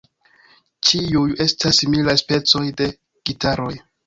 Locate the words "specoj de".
2.23-2.89